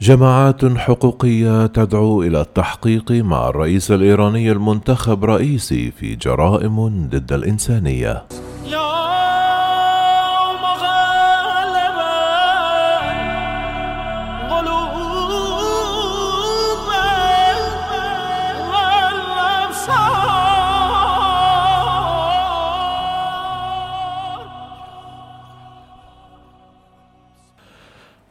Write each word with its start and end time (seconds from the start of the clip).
جماعات 0.00 0.64
حقوقية 0.64 1.66
تدعو 1.66 2.22
إلى 2.22 2.40
التحقيق 2.40 3.12
مع 3.12 3.48
الرئيس 3.48 3.90
الإيراني 3.90 4.52
المنتخب 4.52 5.24
رئيسي 5.24 5.90
في 5.90 6.14
جرائم 6.14 7.08
ضد 7.08 7.32
الإنسانية. 7.32 8.22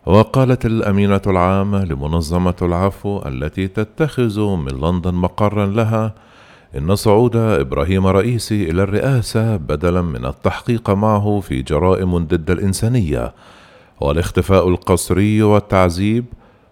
وقالت 0.06 0.66
الأمينة 0.66 1.20
العامة 1.26 1.84
لمنظمة 1.84 2.54
العفو 2.62 3.22
التي 3.26 3.68
تتخذ 3.68 4.40
من 4.40 4.72
لندن 4.80 5.14
مقرا 5.14 5.66
لها 5.66 6.14
إن 6.78 6.94
صعود 6.96 7.36
إبراهيم 7.36 8.06
رئيسي 8.06 8.70
إلى 8.70 8.82
الرئاسة 8.82 9.56
بدلا 9.56 10.02
من 10.02 10.26
التحقيق 10.26 10.90
معه 10.90 11.40
في 11.40 11.62
جرائم 11.62 12.18
ضد 12.18 12.50
الإنسانية. 12.50 13.34
والاختفاء 14.00 14.68
القسري 14.68 15.42
والتعذيب 15.42 16.24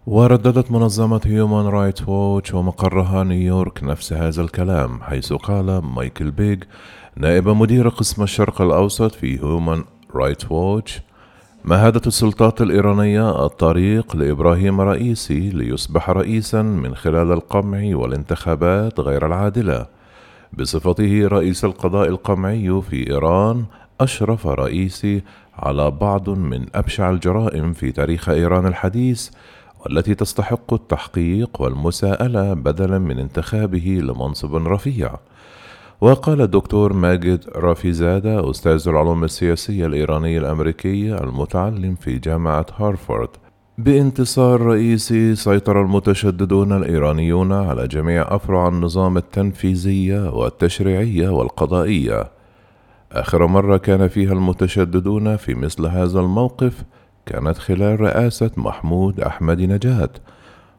ورددت 0.06 0.70
منظمة 0.70 1.20
هيومان 1.24 1.66
رايت 1.66 2.08
ووتش 2.08 2.54
ومقرها 2.54 3.24
نيويورك 3.24 3.84
نفس 3.84 4.12
هذا 4.12 4.42
الكلام 4.42 5.02
حيث 5.02 5.32
قال 5.32 5.78
مايكل 5.84 6.30
بيج 6.30 6.62
نائب 7.16 7.48
مدير 7.48 7.88
قسم 7.88 8.22
الشرق 8.22 8.62
الأوسط 8.62 9.14
في 9.14 9.38
هيومان 9.38 9.84
رايت 10.14 10.52
ووتش 10.52 11.00
مهدت 11.64 12.06
السلطات 12.06 12.60
الإيرانية 12.62 13.46
الطريق 13.46 14.16
لإبراهيم 14.16 14.80
رئيسي 14.80 15.50
ليصبح 15.50 16.10
رئيسا 16.10 16.62
من 16.62 16.94
خلال 16.94 17.32
القمع 17.32 17.96
والانتخابات 17.96 19.00
غير 19.00 19.26
العادلة. 19.26 19.86
بصفته 20.52 21.26
رئيس 21.26 21.64
القضاء 21.64 22.08
القمعي 22.08 22.82
في 22.90 23.10
إيران 23.10 23.64
أشرف 24.00 24.46
رئيسي 24.46 25.22
على 25.58 25.90
بعض 25.90 26.30
من 26.30 26.66
أبشع 26.74 27.10
الجرائم 27.10 27.72
في 27.72 27.92
تاريخ 27.92 28.28
إيران 28.28 28.66
الحديث 28.66 29.30
والتي 29.86 30.14
تستحق 30.14 30.74
التحقيق 30.74 31.62
والمساءلة 31.62 32.54
بدلا 32.54 32.98
من 32.98 33.18
انتخابه 33.18 34.00
لمنصب 34.02 34.54
رفيع. 34.54 35.10
وقال 36.00 36.40
الدكتور 36.40 36.92
ماجد 36.92 37.44
رافيزادة 37.56 38.50
أستاذ 38.50 38.88
العلوم 38.88 39.24
السياسية 39.24 39.86
الإيراني 39.86 40.38
الأمريكي 40.38 41.14
المتعلم 41.14 41.94
في 41.94 42.18
جامعة 42.18 42.66
هارفارد 42.76 43.28
بانتصار 43.78 44.60
رئيسي 44.60 45.34
سيطر 45.34 45.82
المتشددون 45.82 46.72
الإيرانيون 46.72 47.52
على 47.52 47.88
جميع 47.88 48.36
أفرع 48.36 48.68
النظام 48.68 49.16
التنفيذية 49.16 50.30
والتشريعية 50.30 51.28
والقضائية 51.28 52.30
آخر 53.12 53.46
مرة 53.46 53.76
كان 53.76 54.08
فيها 54.08 54.32
المتشددون 54.32 55.36
في 55.36 55.54
مثل 55.54 55.86
هذا 55.86 56.20
الموقف 56.20 56.82
كانت 57.26 57.58
خلال 57.58 58.00
رئاسة 58.00 58.50
محمود 58.56 59.20
أحمد 59.20 59.60
نجاد 59.60 60.10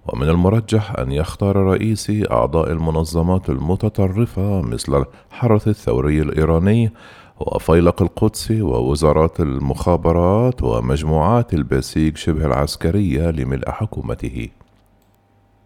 ومن 0.05 0.29
المرجح 0.29 0.99
أن 0.99 1.11
يختار 1.11 1.55
رئيسي 1.55 2.31
أعضاء 2.31 2.71
المنظمات 2.71 3.49
المتطرفة 3.49 4.61
مثل 4.61 5.03
الحرس 5.31 5.67
الثوري 5.67 6.21
الإيراني 6.21 6.91
وفيلق 7.39 8.01
القدس 8.01 8.51
ووزارات 8.51 9.39
المخابرات 9.39 10.63
ومجموعات 10.63 11.53
البسيج 11.53 12.17
شبه 12.17 12.45
العسكرية 12.45 13.31
لملء 13.31 13.71
حكومته. 13.71 14.49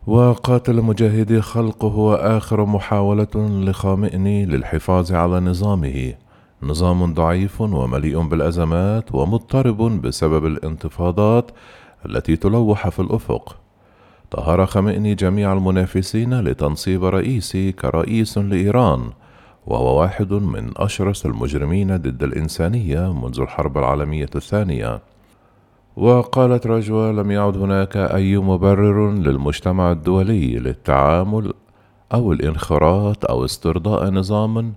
وقاتل 0.06 0.82
مجاهدي 0.82 1.40
خلق 1.40 1.84
هو 1.84 2.14
آخر 2.14 2.64
محاولة 2.64 3.28
لخامئني 3.36 4.46
للحفاظ 4.46 5.12
على 5.12 5.40
نظامه. 5.40 6.14
نظام 6.62 7.14
ضعيف 7.14 7.60
ومليء 7.60 8.22
بالأزمات 8.22 9.14
ومضطرب 9.14 10.02
بسبب 10.02 10.46
الانتفاضات 10.46 11.50
التي 12.06 12.36
تلوح 12.36 12.88
في 12.88 13.00
الأفق. 13.00 13.56
طهر 14.30 14.66
خمئني 14.66 15.14
جميع 15.14 15.52
المنافسين 15.52 16.40
لتنصيب 16.40 17.04
رئيسي 17.04 17.72
كرئيس 17.72 18.38
لإيران. 18.38 19.10
وهو 19.66 20.00
واحد 20.00 20.32
من 20.32 20.70
أشرس 20.76 21.26
المجرمين 21.26 21.96
ضد 21.96 22.22
الإنسانية 22.22 23.12
منذ 23.12 23.40
الحرب 23.40 23.78
العالمية 23.78 24.30
الثانية. 24.34 25.00
وقالت 25.96 26.66
رجوة 26.66 27.12
لم 27.12 27.30
يعد 27.30 27.56
هناك 27.56 27.96
أي 27.96 28.36
مبرر 28.36 29.10
للمجتمع 29.10 29.92
الدولي 29.92 30.58
للتعامل 30.58 31.52
أو 32.14 32.32
الانخراط 32.32 33.30
أو 33.30 33.44
استرضاء 33.44 34.10
نظام 34.10 34.72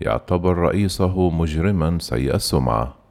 يعتبر 0.00 0.56
رئيسه 0.56 1.30
مجرما 1.30 1.98
سيء 2.00 2.34
السمعة. 2.34 3.03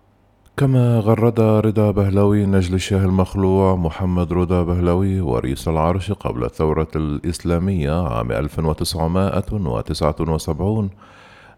كما 0.57 0.99
غرد 0.99 1.39
رضا 1.39 1.91
بهلوي 1.91 2.45
نجل 2.45 2.73
الشاه 2.73 3.05
المخلوع 3.05 3.75
محمد 3.75 4.33
رضا 4.33 4.63
بهلوي 4.63 5.21
ورئيس 5.21 5.67
العرش 5.67 6.11
قبل 6.11 6.43
الثورة 6.43 6.87
الإسلامية 6.95 8.07
عام 8.07 8.31
1979 8.31 10.89